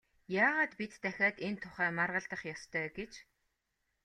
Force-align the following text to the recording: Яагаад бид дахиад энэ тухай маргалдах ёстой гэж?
Яагаад 0.43 0.71
бид 0.79 0.93
дахиад 1.03 1.37
энэ 1.47 1.59
тухай 1.63 1.89
маргалдах 1.97 2.41
ёстой 2.53 2.87
гэж? 2.97 3.11